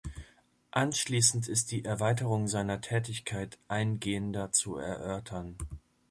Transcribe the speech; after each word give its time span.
Anschließend 0.71 1.47
ist 1.47 1.71
die 1.71 1.85
Erweiterung 1.85 2.47
seiner 2.47 2.81
Tätigkeit 2.81 3.59
eingehender 3.67 4.51
zu 4.51 4.77
erörtern. 4.77 5.57